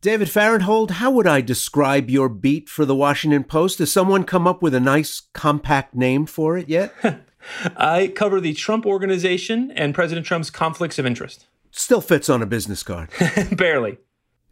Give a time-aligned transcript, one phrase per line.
[0.00, 3.80] David Fahrenthold, how would I describe your beat for the Washington Post?
[3.80, 6.94] Has someone come up with a nice, compact name for it yet?
[7.76, 11.46] I cover the Trump Organization and President Trump's conflicts of interest.
[11.70, 13.10] Still fits on a business card.
[13.52, 13.98] Barely.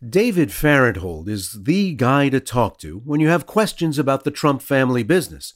[0.06, 4.60] David Fahrenthold is the guy to talk to when you have questions about the Trump
[4.60, 5.54] family business.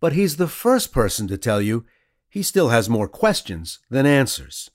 [0.00, 1.84] But he's the first person to tell you
[2.30, 4.70] he still has more questions than answers.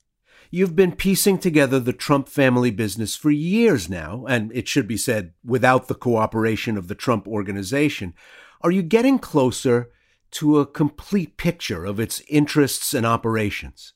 [0.53, 4.97] You've been piecing together the Trump family business for years now, and it should be
[4.97, 8.13] said, without the cooperation of the Trump organization.
[8.59, 9.91] Are you getting closer
[10.31, 13.93] to a complete picture of its interests and operations?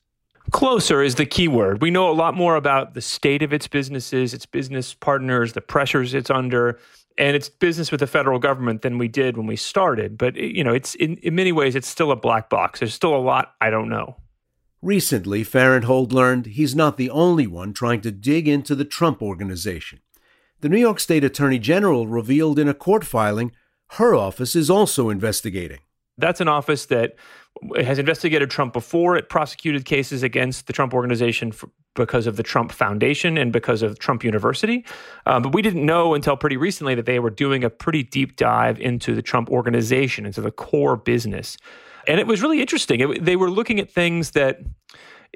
[0.50, 1.82] Closer is the key word.
[1.82, 5.60] We know a lot more about the state of its businesses, its business partners, the
[5.60, 6.78] pressures it's under,
[7.18, 10.16] and its business with the federal government than we did when we started.
[10.16, 12.80] But you know, it's in, in many ways it's still a black box.
[12.80, 14.16] There's still a lot I don't know.
[14.86, 19.98] Recently, Fahrenthold learned he's not the only one trying to dig into the Trump organization.
[20.60, 23.50] The New York State Attorney General revealed in a court filing
[23.94, 25.80] her office is also investigating.
[26.18, 27.16] That's an office that
[27.74, 29.16] has investigated Trump before.
[29.16, 33.82] It prosecuted cases against the Trump organization for, because of the Trump Foundation and because
[33.82, 34.84] of Trump University.
[35.26, 38.36] Um, but we didn't know until pretty recently that they were doing a pretty deep
[38.36, 41.56] dive into the Trump organization, into the core business
[42.06, 43.00] and it was really interesting.
[43.00, 44.60] It, they were looking at things that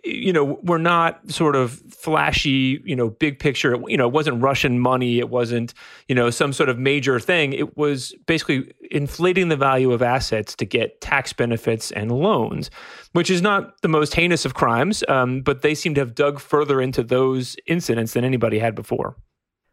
[0.03, 3.77] you know were not sort of flashy you know big picture.
[3.87, 5.19] You know it wasn't russian money.
[5.19, 5.75] It wasn't
[6.09, 7.53] you know some sort of major thing.
[7.53, 12.71] It was basically inflating the value of assets to get tax benefits and loans
[13.13, 16.41] which is not the most heinous of crimes um, but they seem to have dug
[16.41, 19.17] further into those incidents than anybody had before.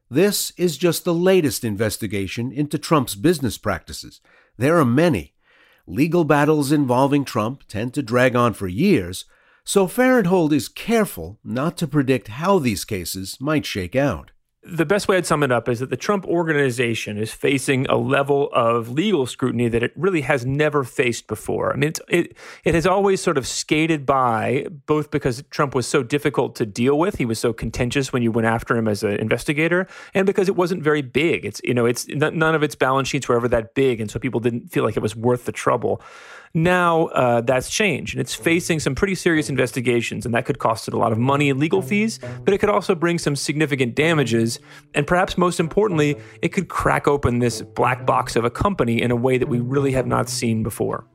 [0.10, 4.22] This is just the latest investigation into trump's business practices.
[4.58, 5.34] There are many
[5.90, 9.24] Legal battles involving Trump tend to drag on for years,
[9.64, 14.32] so Fahrenthold is careful not to predict how these cases might shake out
[14.70, 17.96] the best way I'd sum it up is that the Trump organization is facing a
[17.96, 21.74] level of legal scrutiny that it really has never faced before.
[21.74, 26.04] I mean, it it has always sort of skated by, both because Trump was so
[26.04, 29.14] difficult to deal with, he was so contentious when you went after him as an
[29.14, 31.46] investigator, and because it wasn't very big.
[31.46, 34.20] It's you know, it's none of its balance sheets were ever that big, and so
[34.20, 36.02] people didn't feel like it was worth the trouble.
[36.54, 40.88] Now uh, that's changed, and it's facing some pretty serious investigations, and that could cost
[40.88, 43.96] it a lot of money and legal fees, but it could also bring some significant
[43.96, 44.60] damages.
[44.94, 49.12] And perhaps most importantly, it could crack open this black box of a company in
[49.12, 51.06] a way that we really have not seen before.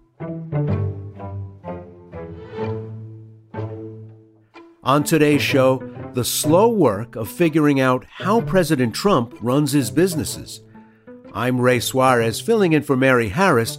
[4.84, 5.78] On today's show,
[6.12, 10.60] the slow work of figuring out how President Trump runs his businesses.
[11.32, 13.78] I'm Ray Suarez, filling in for Mary Harris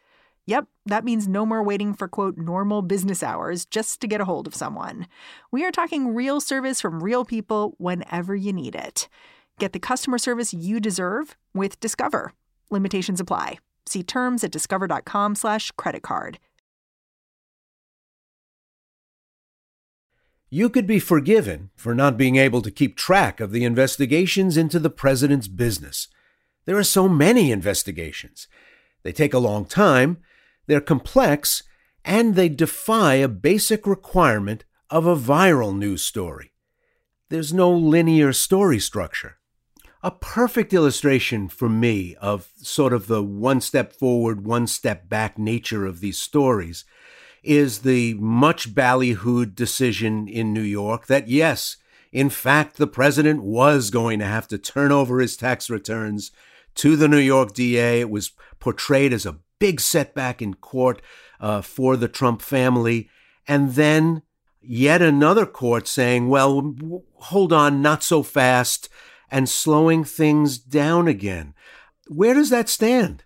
[0.47, 4.25] Yep, that means no more waiting for quote normal business hours just to get a
[4.25, 5.07] hold of someone.
[5.51, 9.07] We are talking real service from real people whenever you need it.
[9.59, 12.33] Get the customer service you deserve with Discover.
[12.71, 13.59] Limitations apply.
[13.85, 16.39] See terms at discover.com/slash credit card.
[20.49, 24.79] You could be forgiven for not being able to keep track of the investigations into
[24.79, 26.09] the president's business.
[26.65, 28.47] There are so many investigations.
[29.03, 30.17] They take a long time
[30.67, 31.63] they're complex,
[32.03, 36.53] and they defy a basic requirement of a viral news story.
[37.29, 39.37] There's no linear story structure.
[40.03, 45.37] A perfect illustration for me of sort of the one step forward, one step back
[45.37, 46.85] nature of these stories
[47.43, 51.77] is the much ballyhooed decision in New York that, yes,
[52.11, 56.31] in fact, the president was going to have to turn over his tax returns
[56.75, 58.01] to the New York DA.
[58.01, 61.01] It was portrayed as a big setback in court
[61.39, 63.07] uh, for the Trump family.
[63.47, 64.23] And then
[64.59, 66.75] yet another court saying, well,
[67.15, 68.89] hold on, not so fast.
[69.33, 71.53] and slowing things down again.
[72.09, 73.23] Where does that stand?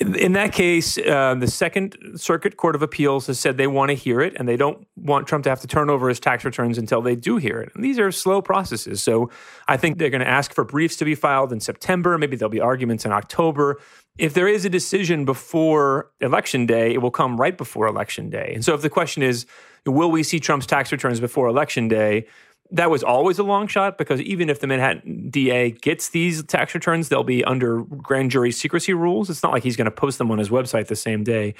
[0.00, 3.94] In, that case, uh, the Second Circuit Court of Appeals has said they want to
[3.94, 6.78] hear it and they don't want Trump to have to turn over his tax returns
[6.78, 7.72] until they do hear it.
[7.74, 9.02] And these are slow processes.
[9.02, 9.30] So
[9.66, 12.18] I think they're going to ask for briefs to be filed in September.
[12.18, 13.80] Maybe there'll be arguments in October.
[14.20, 18.52] If there is a decision before Election Day, it will come right before Election Day.
[18.54, 19.46] And so if the question is,
[19.86, 22.26] will we see Trump's tax returns before Election Day?
[22.72, 26.74] that was always a long shot because even if the Manhattan DA gets these tax
[26.74, 29.28] returns, they'll be under grand jury secrecy rules.
[29.28, 31.54] It's not like he's going to post them on his website the same day.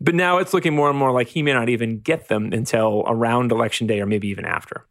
[0.00, 3.04] But now it's looking more and more like he may not even get them until
[3.06, 4.86] around election day or maybe even after.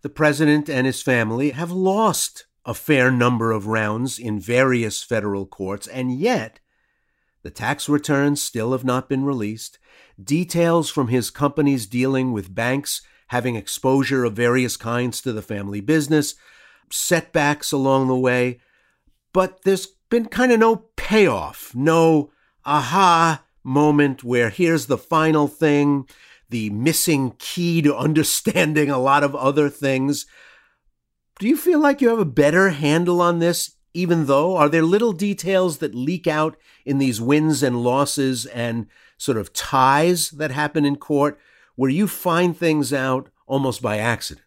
[0.00, 5.46] The president and his family have lost a fair number of rounds in various federal
[5.46, 6.60] courts, and yet
[7.42, 9.78] the tax returns still have not been released.
[10.22, 15.80] Details from his companies dealing with banks having exposure of various kinds to the family
[15.80, 16.34] business,
[16.90, 18.60] setbacks along the way,
[19.32, 22.30] but there's been kind of no payoff, no
[22.66, 26.06] aha moment where here's the final thing,
[26.50, 30.26] the missing key to understanding a lot of other things.
[31.42, 34.56] Do you feel like you have a better handle on this, even though?
[34.56, 36.56] Are there little details that leak out
[36.86, 38.86] in these wins and losses and
[39.18, 41.40] sort of ties that happen in court
[41.74, 44.46] where you find things out almost by accident?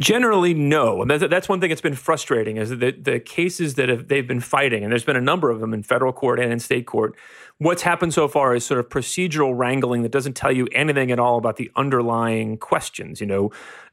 [0.00, 1.00] Generally, no.
[1.00, 4.40] And that's one thing that's been frustrating is that the cases that have, they've been
[4.40, 7.14] fighting, and there's been a number of them in federal court and in state court.
[7.60, 11.18] What's happened so far is sort of procedural wrangling that doesn't tell you anything at
[11.18, 13.20] all about the underlying questions.
[13.20, 13.50] You know,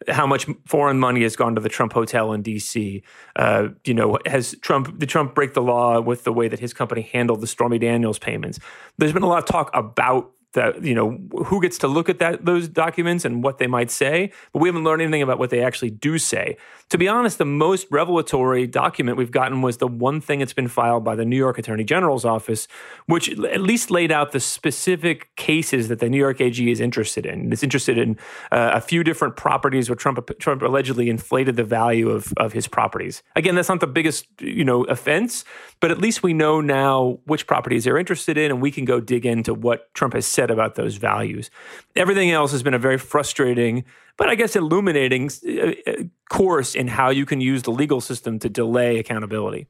[0.08, 3.02] how much foreign money has gone to the Trump Hotel in D.C.
[3.36, 6.74] Uh, you know, has Trump did Trump break the law with the way that his
[6.74, 8.60] company handled the Stormy Daniels payments?
[9.00, 12.20] There's been a lot of talk about that you know who gets to look at
[12.20, 15.50] that those documents and what they might say but we haven't learned anything about what
[15.52, 16.58] they actually do say.
[16.90, 20.68] To be honest the most revelatory document we've gotten was the one thing that's been
[20.68, 22.68] filed by the new york attorney general's office
[23.06, 27.26] which at least laid out the specific cases that the new york ag is interested
[27.26, 27.52] in.
[27.52, 28.18] It's interested in
[28.52, 32.68] uh, a few different properties where trump trump allegedly inflated the value of, of his
[32.68, 33.22] properties.
[33.36, 35.44] Again that's not the biggest you know offense
[35.80, 39.00] but at least we know now which properties they're interested in and we can go
[39.00, 41.50] dig into what trump has said said about those values.
[41.96, 43.84] Everything else has been a very frustrating,
[44.18, 45.94] but I guess illuminating uh, uh,
[46.30, 49.68] course in how you can use the legal system to delay accountability.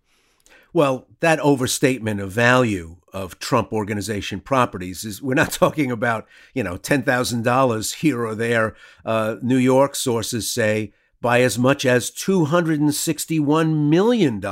[0.73, 6.63] Well, that overstatement of value of Trump organization properties is we're not talking about, you
[6.63, 8.75] know, $10,000 here or there.
[9.05, 10.91] Uh, New York sources say
[11.21, 14.43] by as much as $261 million.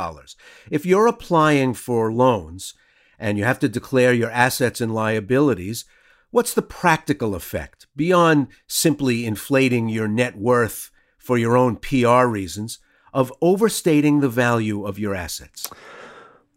[0.72, 2.74] If you're applying for loans
[3.20, 5.86] and you have to declare your assets and liabilities,
[6.34, 10.90] What's the practical effect beyond simply inflating your net worth
[11.20, 12.80] for your own PR reasons
[13.14, 15.70] of overstating the value of your assets?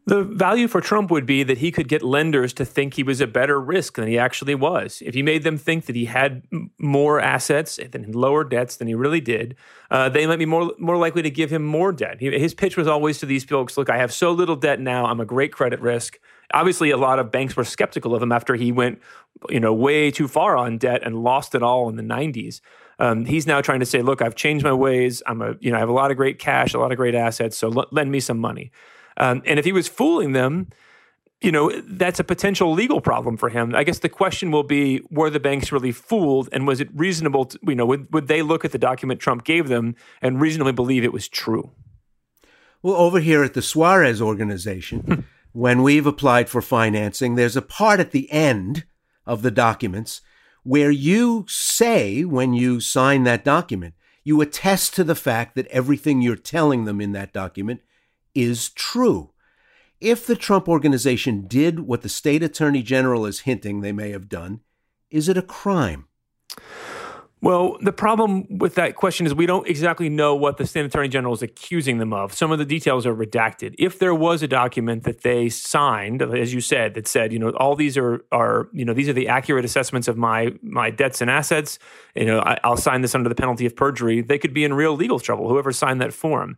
[0.08, 3.20] The value for Trump would be that he could get lenders to think he was
[3.20, 5.02] a better risk than he actually was.
[5.04, 6.44] If he made them think that he had
[6.78, 9.56] more assets and lower debts than he really did,
[9.90, 12.20] uh, they might be more more likely to give him more debt.
[12.20, 15.06] He, his pitch was always to these folks: "Look, I have so little debt now.
[15.06, 16.20] I'm a great credit risk.
[16.54, 19.00] Obviously, a lot of banks were skeptical of him after he went,
[19.48, 22.60] you know, way too far on debt and lost it all in the 90s.
[23.00, 25.22] Um, he's now trying to say, look, I've changed my ways.
[25.26, 27.16] I'm a, you know, I have a lot of great cash, a lot of great
[27.16, 27.58] assets.
[27.58, 28.70] So l- lend me some money.
[29.16, 30.68] Um, and if he was fooling them,
[31.40, 33.74] you know, that's a potential legal problem for him.
[33.74, 37.46] I guess the question will be: Were the banks really fooled, and was it reasonable?
[37.46, 40.72] To, you know, would, would they look at the document Trump gave them and reasonably
[40.72, 41.70] believe it was true?
[42.82, 48.00] Well, over here at the Suarez organization, when we've applied for financing, there's a part
[48.00, 48.84] at the end
[49.26, 50.20] of the documents
[50.62, 53.94] where you say, when you sign that document,
[54.24, 57.80] you attest to the fact that everything you're telling them in that document
[58.36, 59.30] is true.
[60.00, 64.28] If the Trump organization did what the state attorney general is hinting they may have
[64.28, 64.60] done,
[65.10, 66.06] is it a crime?
[67.42, 71.08] Well, the problem with that question is we don't exactly know what the state attorney
[71.08, 72.32] general is accusing them of.
[72.32, 73.74] Some of the details are redacted.
[73.78, 77.50] If there was a document that they signed, as you said, that said, you know,
[77.50, 81.20] all these are are you know these are the accurate assessments of my my debts
[81.20, 81.78] and assets.
[82.14, 84.22] You know, I, I'll sign this under the penalty of perjury.
[84.22, 85.48] They could be in real legal trouble.
[85.48, 86.56] Whoever signed that form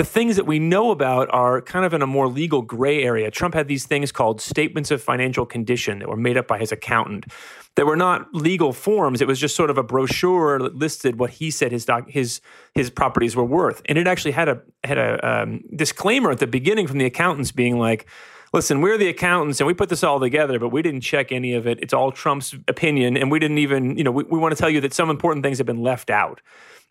[0.00, 3.30] the things that we know about are kind of in a more legal gray area.
[3.30, 6.72] Trump had these things called statements of financial condition that were made up by his
[6.72, 7.26] accountant.
[7.74, 9.20] That were not legal forms.
[9.20, 12.40] It was just sort of a brochure that listed what he said his doc, his
[12.74, 16.46] his properties were worth, and it actually had a had a um, disclaimer at the
[16.46, 18.06] beginning from the accountants being like,
[18.54, 21.52] listen, we're the accountants and we put this all together, but we didn't check any
[21.52, 21.78] of it.
[21.82, 23.18] It's all Trump's opinion.
[23.18, 25.44] And we didn't even, you know, we, we want to tell you that some important
[25.44, 26.40] things have been left out.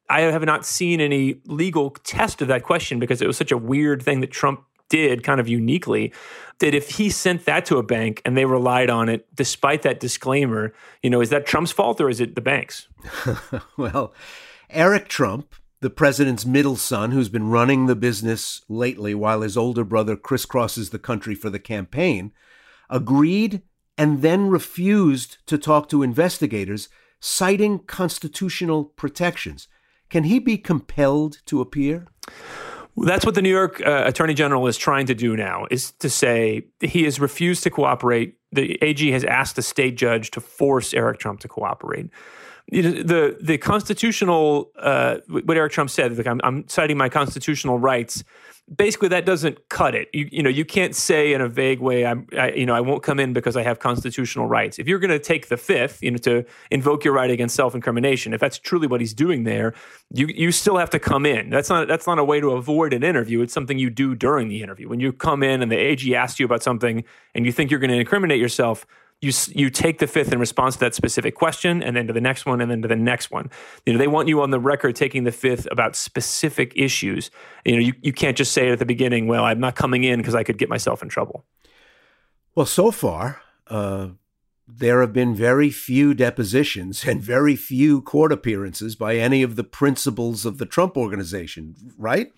[0.10, 3.58] I have not seen any legal test of that question because it was such a
[3.58, 6.12] weird thing that Trump did kind of uniquely
[6.60, 10.00] that if he sent that to a bank and they relied on it despite that
[10.00, 10.74] disclaimer,
[11.04, 12.88] you know, is that Trump's fault or is it the bank's?
[13.78, 14.14] well,
[14.70, 19.84] Eric Trump, the president's middle son, who's been running the business lately while his older
[19.84, 22.34] brother crisscrosses the country for the campaign,
[22.90, 23.62] agreed
[23.98, 26.90] and then refused to talk to investigators,
[27.20, 29.68] citing constitutional protections.
[30.10, 32.08] Can he be compelled to appear?
[32.98, 36.10] That's what the New York uh, Attorney General is trying to do now is to
[36.10, 38.36] say he has refused to cooperate.
[38.52, 42.10] The AG has asked the state judge to force Eric Trump to cooperate.
[42.72, 48.24] The the constitutional uh, what Eric Trump said, like I'm, I'm citing my constitutional rights
[48.76, 50.10] basically that doesn't cut it.
[50.14, 52.82] You, you know, you can't say in a vague way, I'm, I, you know, I
[52.82, 54.80] won't come in because I have constitutional rights.
[54.80, 58.34] If you're going to take the fifth, you know, to invoke your right against self-incrimination,
[58.34, 59.74] if that's truly what he's doing there,
[60.14, 61.50] you you still have to come in.
[61.50, 63.42] That's not that's not a way to avoid an interview.
[63.42, 64.88] It's something you do during the interview.
[64.90, 67.04] When you come in and the AG asks you about something
[67.36, 68.86] and you think you're going to incriminate yourself,
[69.22, 72.22] you you take the fifth in response to that specific question and then to the
[72.22, 73.50] next one and then to the next one.
[73.86, 77.30] You know they want you on the record taking the fifth about specific issues.
[77.66, 80.20] You know you, you can't just say at the beginning well i'm not coming in
[80.20, 81.46] because i could get myself in trouble.
[82.56, 84.10] Well so far uh,
[84.78, 89.64] there have been very few depositions and very few court appearances by any of the
[89.64, 92.32] principals of the Trump organization, right?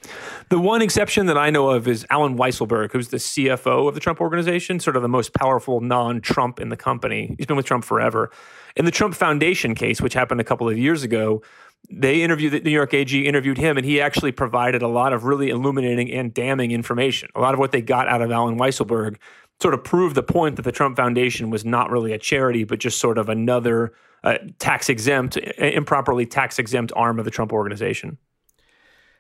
[0.50, 4.00] The one exception that I know of is Allen Weisselberg, who's the CFO of the
[4.00, 7.36] Trump organization, sort of the most powerful non Trump in the company.
[7.38, 8.32] He's been with Trump forever.
[8.76, 11.42] In the Trump Foundation case, which happened a couple of years ago,
[11.90, 15.26] they interviewed the New York AG interviewed him, and he actually provided a lot of
[15.26, 17.30] really illuminating and damning information.
[17.36, 19.18] A lot of what they got out of Allen Weisselberg
[19.62, 22.80] sort of prove the point that the Trump Foundation was not really a charity, but
[22.80, 28.18] just sort of another uh, tax exempt, improperly tax exempt arm of the Trump organization.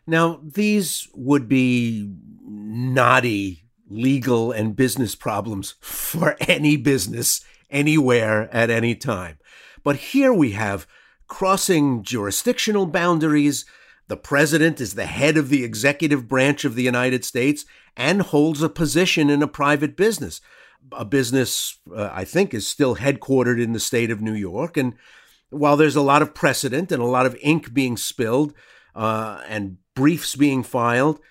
[0.08, 2.12] Now, these would be
[2.44, 9.38] knotty legal and business problems for any business anywhere at any time.
[9.84, 10.88] But here we have
[11.28, 13.66] crossing jurisdictional boundaries.
[14.12, 17.64] The president is the head of the executive branch of the United States,
[17.96, 20.42] and holds a position in a private business.
[20.92, 24.76] A business, uh, I think, is still headquartered in the state of New York.
[24.76, 24.96] And
[25.50, 28.54] while there's a lot of precedent and a lot of ink being spilled
[28.94, 31.22] uh, and briefs being filed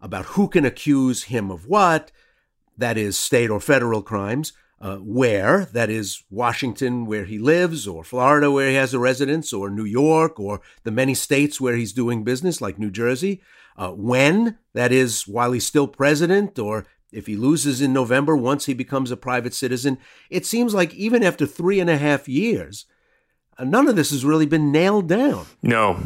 [0.00, 2.10] about who can accuse him of what,
[2.76, 8.04] that is, state or federal crimes, uh, where, that is, Washington, where he lives, or
[8.04, 11.92] Florida, where he has a residence, or New York, or the many states where he's
[11.92, 13.40] doing business, like New Jersey.
[13.76, 18.66] Uh, when, that is, while he's still president, or if he loses in November once
[18.66, 19.98] he becomes a private citizen.
[20.30, 22.86] It seems like even after three and a half years,
[23.56, 25.46] uh, none of this has really been nailed down.
[25.62, 26.00] No.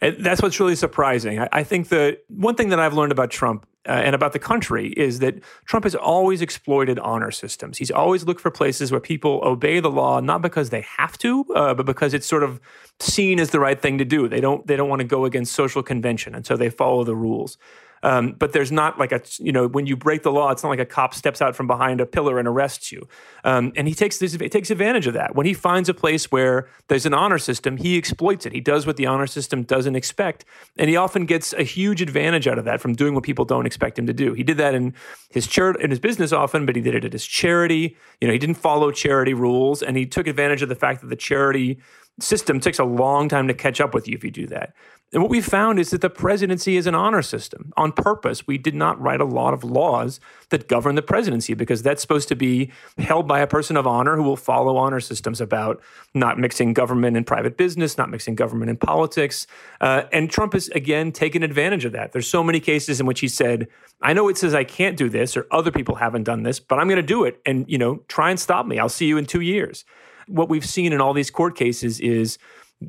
[0.00, 1.38] And that's what's really surprising.
[1.38, 4.38] I, I think the one thing that I've learned about Trump uh, and about the
[4.38, 5.34] country is that
[5.64, 7.78] Trump has always exploited honor systems.
[7.78, 11.44] He's always looked for places where people obey the law not because they have to,
[11.54, 12.60] uh, but because it's sort of
[13.00, 14.28] seen as the right thing to do.
[14.28, 17.16] They don't they don't want to go against social convention, and so they follow the
[17.16, 17.58] rules.
[18.02, 20.70] Um, but there's not like a, you know, when you break the law, it's not
[20.70, 23.06] like a cop steps out from behind a pillar and arrests you.
[23.44, 25.34] Um, and he takes this, takes advantage of that.
[25.34, 28.52] When he finds a place where there's an honor system, he exploits it.
[28.52, 30.44] He does what the honor system doesn't expect.
[30.76, 33.66] And he often gets a huge advantage out of that from doing what people don't
[33.66, 34.32] expect him to do.
[34.32, 34.94] He did that in
[35.30, 37.96] his church, in his business often, but he did it at his charity.
[38.20, 41.08] You know, he didn't follow charity rules and he took advantage of the fact that
[41.08, 41.78] the charity
[42.20, 44.74] system takes a long time to catch up with you if you do that.
[45.14, 47.70] And what we found is that the presidency is an honor system.
[47.76, 51.82] On purpose, we did not write a lot of laws that govern the presidency because
[51.82, 55.38] that's supposed to be held by a person of honor who will follow honor systems
[55.38, 55.82] about
[56.14, 59.46] not mixing government and private business, not mixing government and politics.
[59.82, 62.12] Uh, and Trump has again taken advantage of that.
[62.12, 63.68] There's so many cases in which he said,
[64.00, 66.78] "I know it says I can't do this, or other people haven't done this, but
[66.78, 68.78] I'm going to do it, and you know, try and stop me.
[68.78, 69.84] I'll see you in two years."
[70.28, 72.38] What we've seen in all these court cases is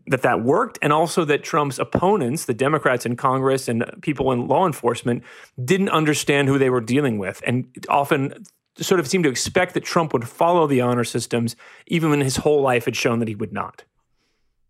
[0.08, 4.48] that that worked and also that Trump's opponents, the Democrats in Congress and people in
[4.48, 5.24] law enforcement,
[5.64, 8.44] didn't understand who they were dealing with and often
[8.78, 11.56] sort of seemed to expect that Trump would follow the honor systems
[11.88, 13.84] even when his whole life had shown that he would not.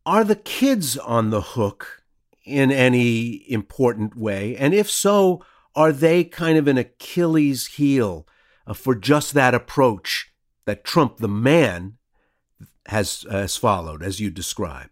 [0.06, 2.04] Are the kids on the hook
[2.46, 4.58] in any important way?
[4.58, 8.28] And if so, are they kind of an Achilles heel
[8.68, 10.32] uh, for just that approach
[10.66, 11.98] that Trump, the man,
[12.88, 14.90] has, has followed, as you describe?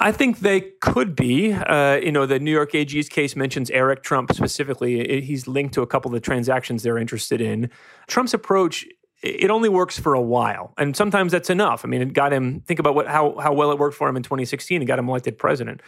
[0.00, 1.52] I think they could be.
[1.52, 5.20] Uh, you know, the New York AG's case mentions Eric Trump specifically.
[5.22, 7.70] He's linked to a couple of the transactions they're interested in.
[8.06, 8.86] Trump's approach
[9.22, 11.84] it only works for a while, and sometimes that's enough.
[11.84, 12.60] I mean, it got him.
[12.60, 14.82] Think about what how how well it worked for him in 2016.
[14.82, 15.80] It got him elected president.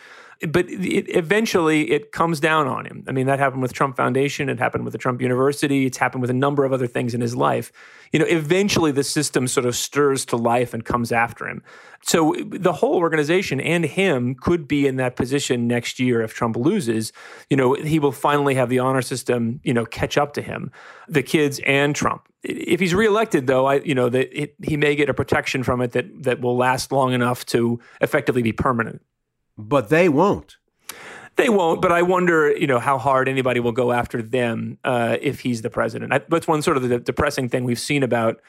[0.49, 3.05] but it, eventually it comes down on him.
[3.09, 4.49] I mean, that happened with Trump Foundation.
[4.49, 5.85] It happened with the Trump University.
[5.87, 7.73] It's happened with a number of other things in his life.
[8.13, 11.63] You know, eventually the system sort of stirs to life and comes after him.
[12.03, 16.57] So the whole organization and him could be in that position next year if Trump
[16.57, 17.13] loses.
[17.51, 20.71] You know, he will finally have the honor system, you know, catch up to him,
[21.09, 22.29] the kids and Trump.
[22.45, 25.93] If he's reelected, though, I you know that he may get a protection from it
[25.93, 29.03] that that will last long enough to effectively be permanent.
[29.57, 30.57] But they won't.
[31.37, 35.19] They won't, but I wonder, you know, how hard anybody will go after them uh,
[35.21, 36.13] if he's the president.
[36.13, 38.41] I, that's one sort of the depressing thing we've seen about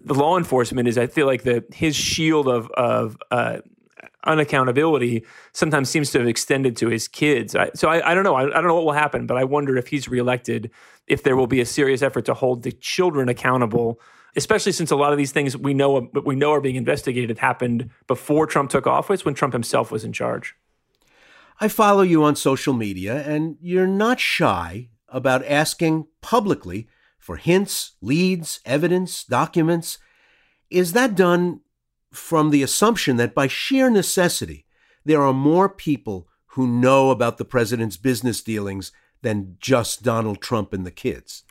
[0.00, 3.58] the law enforcement is I feel like the his shield of of uh,
[4.26, 7.56] unaccountability sometimes seems to have extended to his kids.
[7.56, 8.34] I, so I, I don't know.
[8.34, 10.70] I, I, don't know what will happen, but I wonder if he's reelected,
[11.06, 14.00] if there will be a serious effort to hold the children accountable.
[14.34, 17.90] Especially since a lot of these things we know we know are being investigated happened
[18.06, 20.54] before Trump took office, when Trump himself was in charge.
[21.60, 27.92] I follow you on social media, and you're not shy about asking publicly for hints,
[28.00, 29.98] leads, evidence, documents.
[30.70, 31.60] Is that done
[32.12, 34.66] from the assumption that by sheer necessity,
[35.04, 38.92] there are more people who know about the president's business dealings
[39.22, 41.44] than just Donald Trump and the kids?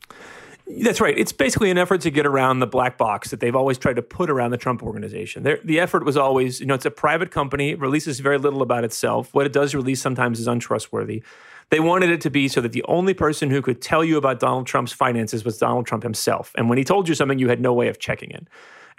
[0.79, 1.17] That's right.
[1.17, 4.01] It's basically an effort to get around the black box that they've always tried to
[4.01, 5.43] put around the Trump organization.
[5.43, 8.85] They're, the effort was always, you know, it's a private company, releases very little about
[8.85, 9.33] itself.
[9.33, 11.23] What it does release sometimes is untrustworthy.
[11.71, 14.39] They wanted it to be so that the only person who could tell you about
[14.39, 16.53] Donald Trump's finances was Donald Trump himself.
[16.55, 18.47] And when he told you something, you had no way of checking it.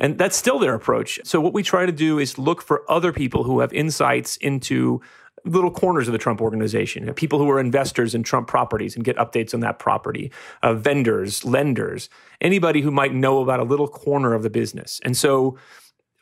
[0.02, 1.20] And that's still their approach.
[1.24, 5.00] So, what we try to do is look for other people who have insights into
[5.44, 9.16] little corners of the Trump organization, people who are investors in Trump properties and get
[9.16, 10.30] updates on that property,
[10.62, 12.08] uh, vendors, lenders,
[12.40, 15.00] anybody who might know about a little corner of the business.
[15.04, 15.56] And so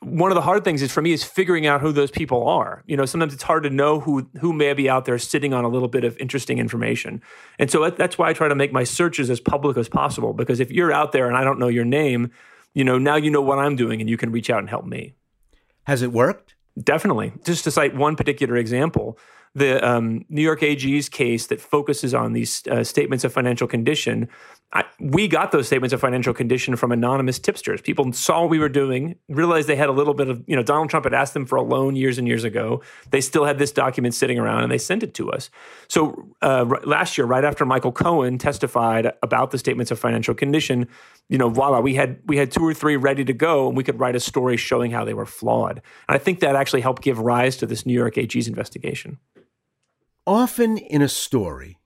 [0.01, 2.83] one of the hard things is for me is figuring out who those people are.
[2.87, 5.65] You know, sometimes it's hard to know who who may be out there sitting on
[5.65, 7.23] a little bit of interesting information.
[7.59, 10.61] And so that's why I try to make my searches as public as possible because
[10.61, 12.31] if you're out there and I don't know your name,
[12.75, 14.87] you know, now you know what I'm doing and you can reach out and help
[14.87, 15.15] me.
[15.85, 16.55] Has it worked?
[16.83, 17.33] Definitely.
[17.45, 19.19] Just to cite one particular example,
[19.55, 24.29] the um, New York AG's case that focuses on these uh, statements of financial condition,
[24.73, 27.81] I, we got those statements of financial condition from anonymous tipsters.
[27.81, 30.63] People saw what we were doing, realized they had a little bit of, you know,
[30.63, 32.81] Donald Trump had asked them for a loan years and years ago.
[33.11, 35.51] They still had this document sitting around and they sent it to us.
[35.89, 40.87] So uh, last year, right after Michael Cohen testified about the statements of financial condition,
[41.29, 43.85] you know, voila, we had we had two or three ready to go, and we
[43.85, 45.83] could write a story showing how they were flawed.
[46.09, 49.19] And I think that actually helped give rise to this New York AG's investigation
[50.31, 51.79] often in a story,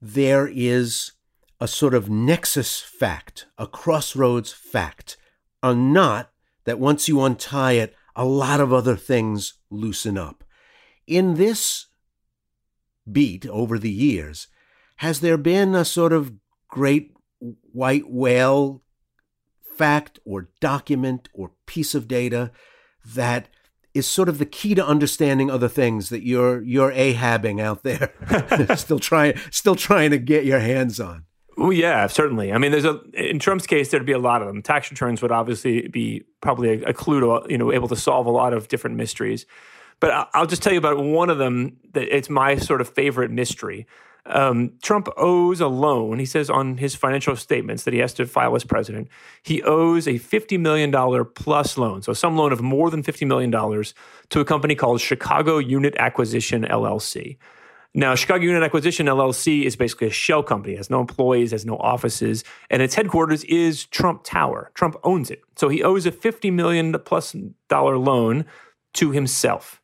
[0.00, 1.12] there is
[1.60, 5.16] a sort of nexus fact, a crossroads fact,
[5.62, 6.30] a knot
[6.64, 10.44] that once you untie it, a lot of other things loosen up.
[11.06, 11.86] In this
[13.10, 14.48] beat over the years,
[14.96, 16.32] has there been a sort of
[16.68, 17.12] great
[17.72, 18.82] white whale
[19.76, 22.50] fact or document or piece of data
[23.04, 23.48] that
[23.92, 28.12] is sort of the key to understanding other things that you're you're ahabbing out there,
[28.76, 31.26] still trying still trying to get your hands on.
[31.56, 32.52] Well, yeah, certainly.
[32.52, 34.62] I mean, there's a in Trump's case, there'd be a lot of them.
[34.62, 38.26] Tax returns would obviously be probably a, a clue to you know able to solve
[38.26, 39.46] a lot of different mysteries.
[40.00, 43.30] But I'll just tell you about one of them that it's my sort of favorite
[43.30, 43.86] mystery.
[44.26, 46.18] Um, Trump owes a loan.
[46.18, 49.08] He says on his financial statements that he has to file as president,
[49.42, 50.92] he owes a $50 million
[51.34, 52.02] plus loan.
[52.02, 56.64] So, some loan of more than $50 million to a company called Chicago Unit Acquisition
[56.64, 57.36] LLC.
[57.96, 61.76] Now, Chicago Unit Acquisition LLC is basically a shell company, has no employees, has no
[61.76, 64.72] offices, and its headquarters is Trump Tower.
[64.74, 65.42] Trump owns it.
[65.54, 67.36] So he owes a $50 million plus
[67.68, 68.46] dollar loan
[68.94, 69.80] to himself.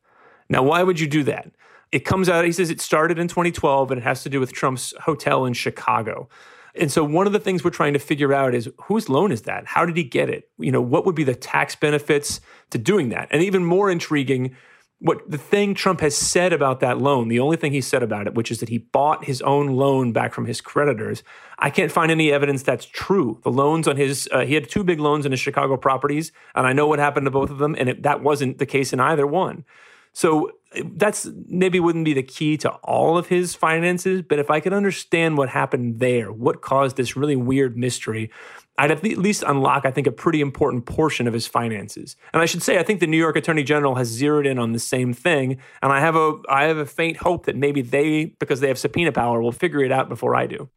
[0.49, 1.53] Now, why would you do that?
[1.92, 4.53] It comes out, he says it started in 2012 and it has to do with
[4.53, 6.29] Trump's hotel in Chicago.
[6.75, 9.42] And so one of the things we're trying to figure out is whose loan is
[9.42, 9.66] that?
[9.66, 10.49] How did he get it?
[10.59, 13.29] You know, what would be the tax benefits to doing that?
[13.31, 14.57] And even more intriguing,
[15.01, 18.27] what the thing Trump has said about that loan, the only thing he said about
[18.27, 21.23] it, which is that he bought his own loan back from his creditors.
[21.59, 23.41] I can't find any evidence that's true.
[23.43, 26.67] The loans on his, uh, he had two big loans in his Chicago properties, and
[26.67, 29.01] I know what happened to both of them, and it, that wasn't the case in
[29.01, 29.65] either one.
[30.13, 30.53] So
[30.85, 34.73] that's maybe wouldn't be the key to all of his finances, but if I could
[34.73, 38.31] understand what happened there, what caused this really weird mystery,
[38.79, 42.17] I'd at least unlock, I think, a pretty important portion of his finances.
[42.33, 44.73] And I should say, I think the New York Attorney General has zeroed in on
[44.73, 48.37] the same thing, and I have a I have a faint hope that maybe they,
[48.39, 50.71] because they have subpoena power, will figure it out before I do.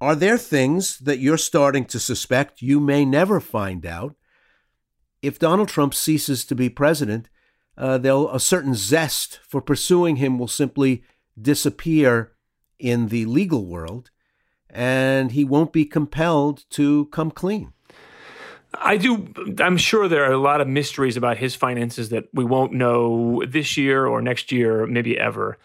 [0.00, 4.14] Are there things that you're starting to suspect you may never find out?
[5.20, 7.28] If Donald Trump ceases to be president,
[7.80, 11.02] uh, they'll a certain zest for pursuing him will simply
[11.40, 12.32] disappear
[12.78, 14.10] in the legal world,
[14.68, 17.72] and he won't be compelled to come clean.
[18.74, 19.32] I do.
[19.58, 23.42] I'm sure there are a lot of mysteries about his finances that we won't know
[23.48, 25.56] this year or next year, maybe ever.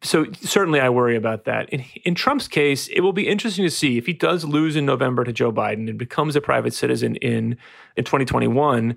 [0.00, 1.68] So certainly, I worry about that.
[1.70, 4.86] In, in Trump's case, it will be interesting to see if he does lose in
[4.86, 7.56] November to Joe Biden and becomes a private citizen in
[7.96, 8.96] in 2021.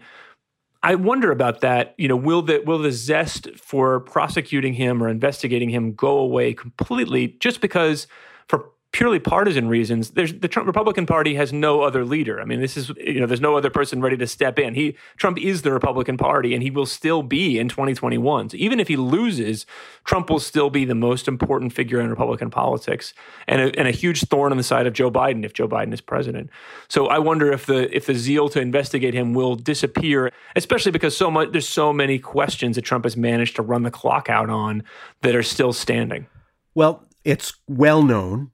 [0.84, 1.96] I wonder about that.
[1.98, 6.54] You know, will the will the zest for prosecuting him or investigating him go away
[6.54, 8.08] completely just because
[8.48, 12.41] for purely partisan reasons, the Trump Republican Party has no other leader.
[12.41, 14.73] I mean, this is you know, there's no other person ready to step in.
[14.73, 18.50] He Trump is the Republican Party, and he will still be in 2021.
[18.50, 19.65] So even if he loses,
[20.06, 23.13] Trump will still be the most important figure in Republican politics,
[23.47, 25.93] and a, and a huge thorn on the side of Joe Biden if Joe Biden
[25.93, 26.50] is president.
[26.88, 31.15] So I wonder if the if the zeal to investigate him will disappear, especially because
[31.15, 34.50] so much there's so many questions that Trump has managed to run the clock out
[34.50, 34.84] on
[35.21, 36.26] that are still standing.
[36.73, 38.52] Well, it's well known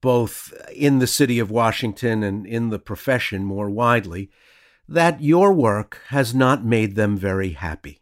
[0.00, 4.30] both in the city of Washington and in the profession more widely,
[4.88, 8.00] that your work has not made them very happy.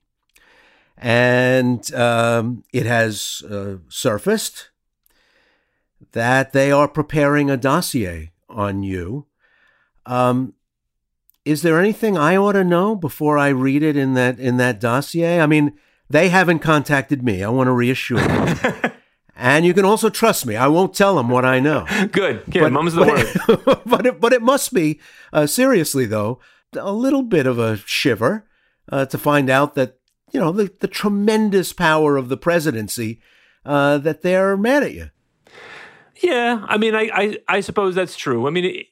[0.97, 4.71] And um, it has uh, surfaced
[6.13, 9.27] that they are preparing a dossier on you.
[10.07, 10.55] Um,
[11.45, 14.81] is there anything I ought to know before I read it in that in that
[14.81, 15.41] dossier?
[15.41, 15.79] I mean,
[16.11, 17.43] they haven't contacted me.
[17.43, 18.91] I want to reassure you.
[19.41, 20.57] And you can also trust me.
[20.57, 21.87] I won't tell them what I know.
[22.13, 22.43] Good.
[22.49, 23.81] Yeah, but, mum's the but, word.
[23.87, 25.01] but, it, but it must be,
[25.33, 26.41] uh, seriously though,
[26.77, 28.49] a little bit of a shiver
[28.91, 30.01] uh, to find out that,
[30.33, 33.21] you know, the, the tremendous power of the presidency,
[33.65, 35.11] uh, that they're mad at you.
[36.21, 36.65] Yeah.
[36.67, 38.49] I mean, I, I, I suppose that's true.
[38.49, 38.87] I mean, it,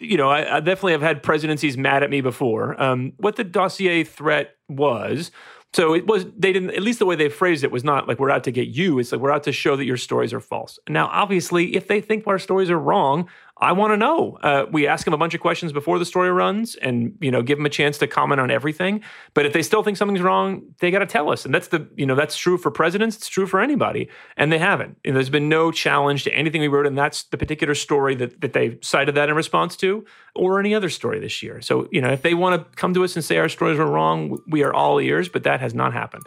[0.00, 2.80] you know, I, I, definitely have had presidencies mad at me before.
[2.82, 5.30] Um, what the dossier threat was
[5.74, 8.18] so it was they didn't at least the way they phrased it was not like
[8.18, 8.98] we're out to get you.
[8.98, 10.78] It's like we're out to show that your stories are false.
[10.88, 13.28] Now, obviously, if they think our stories are wrong,
[13.62, 14.38] I want to know.
[14.42, 17.42] Uh, we ask them a bunch of questions before the story runs, and you know,
[17.42, 19.02] give them a chance to comment on everything.
[19.34, 21.44] But if they still think something's wrong, they got to tell us.
[21.44, 23.16] And that's the you know that's true for presidents.
[23.16, 24.98] It's true for anybody, and they haven't.
[25.04, 28.40] And there's been no challenge to anything we wrote, and that's the particular story that
[28.40, 31.60] that they cited that in response to, or any other story this year.
[31.60, 33.86] So you know, if they want to come to us and say our stories were
[33.86, 35.28] wrong, we are all ears.
[35.28, 36.26] But that has not happened.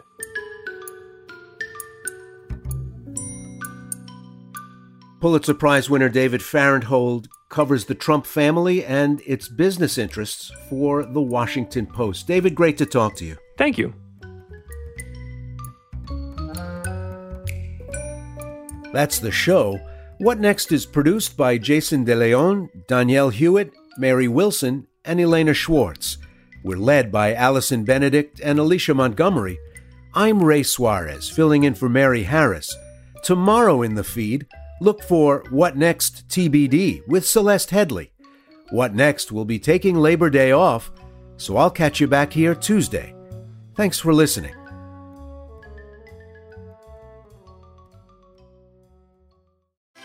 [5.26, 11.20] Pulitzer Prize winner David Fahrenthold covers the Trump family and its business interests for the
[11.20, 12.28] Washington Post.
[12.28, 13.36] David, great to talk to you.
[13.58, 13.92] Thank you.
[18.92, 19.80] That's the show.
[20.18, 26.18] What Next is produced by Jason DeLeon, Danielle Hewitt, Mary Wilson, and Elena Schwartz.
[26.62, 29.58] We're led by Alison Benedikt and Alicia Montgomery.
[30.14, 32.72] I'm Ray Suarez, filling in for Mary Harris.
[33.24, 34.46] Tomorrow in the feed,
[34.80, 38.10] Look for What Next TBD with Celeste Headlee.
[38.70, 40.90] What Next will be taking Labor Day off,
[41.36, 43.14] so I'll catch you back here Tuesday.
[43.74, 44.54] Thanks for listening.